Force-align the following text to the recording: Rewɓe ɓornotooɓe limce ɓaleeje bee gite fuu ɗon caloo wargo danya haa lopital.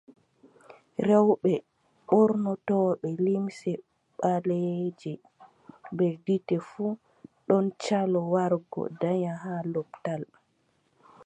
Rewɓe 1.07 1.53
ɓornotooɓe 2.07 3.07
limce 3.25 3.71
ɓaleeje 4.19 5.11
bee 5.95 6.13
gite 6.25 6.55
fuu 6.69 6.91
ɗon 7.47 7.65
caloo 7.81 8.27
wargo 8.33 8.81
danya 8.99 9.33
haa 9.43 9.61
lopital. 9.73 10.21